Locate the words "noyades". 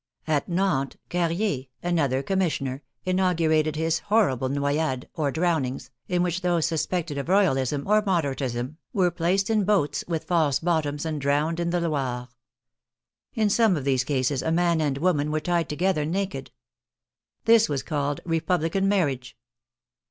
4.49-5.05